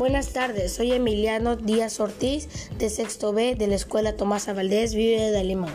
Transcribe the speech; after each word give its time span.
Buenas 0.00 0.30
tardes, 0.32 0.72
soy 0.72 0.92
Emiliano 0.92 1.56
Díaz 1.56 2.00
Ortiz 2.00 2.48
de 2.78 2.88
Sexto 2.88 3.34
B 3.34 3.54
de 3.54 3.66
la 3.66 3.74
Escuela 3.74 4.16
Tomás 4.16 4.46
Valdés, 4.46 4.94
Vive 4.94 5.30
de 5.30 5.38
Alemán. 5.38 5.74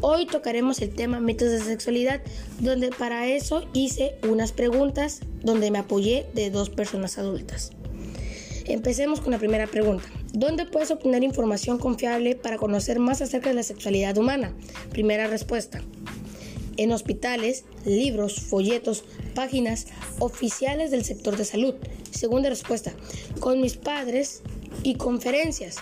Hoy 0.00 0.26
tocaremos 0.26 0.82
el 0.82 0.92
tema 0.92 1.20
mitos 1.20 1.48
de 1.48 1.60
sexualidad, 1.60 2.20
donde 2.58 2.90
para 2.90 3.28
eso 3.28 3.68
hice 3.72 4.16
unas 4.28 4.50
preguntas 4.50 5.20
donde 5.44 5.70
me 5.70 5.78
apoyé 5.78 6.26
de 6.34 6.50
dos 6.50 6.70
personas 6.70 7.18
adultas. 7.18 7.70
Empecemos 8.64 9.20
con 9.20 9.30
la 9.30 9.38
primera 9.38 9.68
pregunta. 9.68 10.08
¿Dónde 10.32 10.66
puedes 10.66 10.90
obtener 10.90 11.22
información 11.22 11.78
confiable 11.78 12.34
para 12.34 12.56
conocer 12.56 12.98
más 12.98 13.22
acerca 13.22 13.50
de 13.50 13.54
la 13.54 13.62
sexualidad 13.62 14.18
humana? 14.18 14.52
Primera 14.90 15.28
respuesta 15.28 15.80
en 16.76 16.92
hospitales, 16.92 17.64
libros, 17.84 18.40
folletos, 18.40 19.04
páginas 19.34 19.86
oficiales 20.18 20.90
del 20.90 21.04
sector 21.04 21.36
de 21.36 21.44
salud. 21.44 21.74
Segunda 22.10 22.48
respuesta, 22.48 22.92
con 23.40 23.60
mis 23.60 23.76
padres 23.76 24.42
y 24.82 24.94
conferencias. 24.94 25.76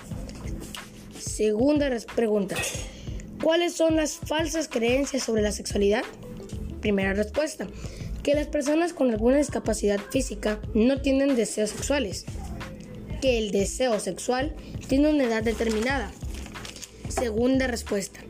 Segunda 1.19 1.91
pregunta, 2.15 2.57
¿cuáles 3.43 3.75
son 3.75 3.97
las 3.97 4.17
falsas 4.17 4.69
creencias 4.69 5.23
sobre 5.23 5.43
la 5.43 5.53
sexualidad? 5.53 6.03
Primera 6.81 7.15
respuesta, 7.15 7.69
que 8.23 8.35
las 8.35 8.47
personas 8.47 8.93
con 8.93 9.11
alguna 9.11 9.39
discapacidad 9.39 10.01
física 10.11 10.61
no 10.75 11.01
tienen 11.01 11.37
deseos 11.37 11.71
sexuales, 11.71 12.25
que 13.21 13.39
el 13.39 13.51
deseo 13.51 13.99
sexual 14.01 14.55
tiene 14.89 15.11
una 15.11 15.25
edad 15.25 15.43
determinada. 15.43 16.13
Segunda 17.09 17.67
respuesta, 17.67 18.21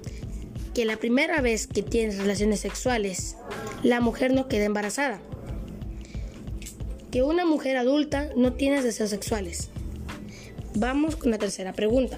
que 0.79 0.85
la 0.85 0.97
primera 0.97 1.41
vez 1.41 1.67
que 1.67 1.83
tienes 1.83 2.19
relaciones 2.19 2.61
sexuales, 2.61 3.37
la 3.83 4.01
mujer 4.01 4.33
no 4.33 4.47
queda 4.47 4.65
embarazada. 4.65 5.21
Que 7.11 7.25
una 7.25 7.45
mujer 7.45 7.77
adulta 7.77 8.31
no 8.37 8.53
tiene 8.53 8.81
deseos 8.81 9.11
sexuales. 9.11 9.71
Vamos 10.77 11.17
con 11.17 11.33
la 11.33 11.39
tercera 11.39 11.73
pregunta. 11.73 12.17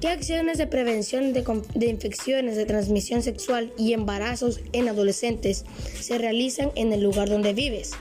¿Qué 0.00 0.08
acciones 0.08 0.58
de 0.58 0.66
prevención 0.66 1.32
de, 1.32 1.44
de, 1.76 1.86
infecciones 1.86 2.56
de 2.56 2.64
transmisión 2.64 3.22
sexual 3.22 3.72
y 3.78 3.92
embarazos 3.92 4.58
en 4.72 4.88
adolescentes 4.88 5.64
se 6.00 6.18
realizan 6.18 6.72
en 6.74 6.92
el 6.92 7.00
lugar 7.04 7.30
donde 7.30 7.52
vives? 7.52 7.92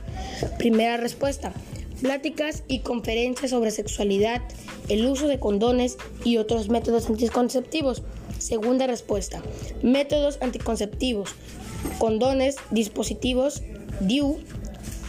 Primera 0.58 0.98
respuesta. 0.98 1.54
Pláticas 2.02 2.64
y 2.68 2.80
conferencias 2.80 3.52
sobre 3.52 3.70
sexualidad, 3.70 4.42
el 4.90 5.06
uso 5.06 5.28
de 5.28 5.38
condones 5.38 5.98
y 6.24 6.38
otros 6.38 6.70
métodos 6.70 7.08
anticonceptivos 7.12 8.02
Segunda 8.42 8.88
respuesta. 8.88 9.44
Métodos 9.84 10.40
anticonceptivos, 10.42 11.36
condones, 12.00 12.56
dispositivos, 12.72 13.62
DIU, 14.00 14.40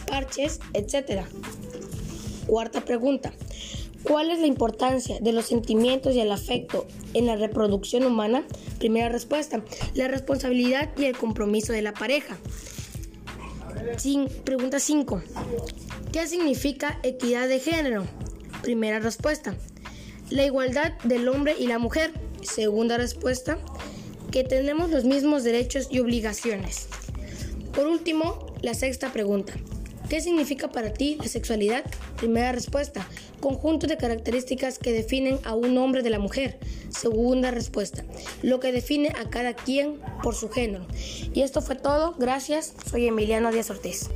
parches, 0.05 0.59
etc. 0.73 1.23
Cuarta 2.45 2.85
pregunta. 2.85 3.33
¿Cuál 4.03 4.29
es 4.29 4.39
la 4.39 4.45
importancia 4.45 5.17
de 5.19 5.31
los 5.31 5.47
sentimientos 5.47 6.13
y 6.13 6.19
el 6.19 6.31
afecto 6.31 6.85
en 7.15 7.25
la 7.25 7.35
reproducción 7.35 8.05
humana? 8.05 8.43
Primera 8.77 9.09
respuesta. 9.09 9.63
La 9.95 10.07
responsabilidad 10.07 10.91
y 10.95 11.05
el 11.05 11.17
compromiso 11.17 11.73
de 11.73 11.81
la 11.81 11.93
pareja. 11.93 12.37
pregunta 14.43 14.79
5. 14.79 15.23
¿Qué 16.11 16.27
significa 16.27 16.99
equidad 17.01 17.47
de 17.47 17.59
género? 17.59 18.05
Primera 18.61 18.99
respuesta. 18.99 19.55
La 20.29 20.45
igualdad 20.45 20.93
del 21.03 21.27
hombre 21.29 21.55
y 21.57 21.65
la 21.65 21.79
mujer. 21.79 22.13
Segunda 22.45 22.97
respuesta, 22.97 23.57
que 24.31 24.43
tenemos 24.43 24.89
los 24.89 25.05
mismos 25.05 25.43
derechos 25.43 25.87
y 25.89 25.99
obligaciones. 25.99 26.87
Por 27.73 27.87
último, 27.87 28.47
la 28.61 28.73
sexta 28.73 29.11
pregunta. 29.11 29.53
¿Qué 30.09 30.21
significa 30.21 30.71
para 30.71 30.93
ti 30.93 31.17
la 31.19 31.27
sexualidad? 31.27 31.83
Primera 32.17 32.51
respuesta. 32.51 33.07
Conjunto 33.39 33.87
de 33.87 33.97
características 33.97 34.77
que 34.77 34.91
definen 34.91 35.39
a 35.43 35.55
un 35.55 35.77
hombre 35.77 36.03
de 36.03 36.09
la 36.09 36.19
mujer. 36.19 36.59
Segunda 36.89 37.51
respuesta. 37.51 38.03
Lo 38.41 38.59
que 38.59 38.71
define 38.71 39.09
a 39.09 39.29
cada 39.29 39.53
quien 39.53 39.99
por 40.21 40.35
su 40.35 40.49
género. 40.49 40.85
Y 41.33 41.41
esto 41.41 41.61
fue 41.61 41.75
todo. 41.75 42.13
Gracias. 42.19 42.73
Soy 42.89 43.07
Emiliano 43.07 43.51
Díaz 43.51 43.69
Ortiz. 43.69 44.09